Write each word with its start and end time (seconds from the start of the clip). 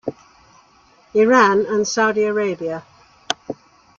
Iran 1.13 1.67
and 1.67 1.87
Saudi 1.87 2.23
Arabia. 2.23 2.81